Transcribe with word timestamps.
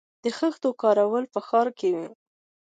د 0.23 0.25
خښتو 0.37 0.69
کارول 0.81 1.23
په 1.33 1.39
ښارونو 1.47 1.77
کې 1.79 1.89
وو 1.95 2.07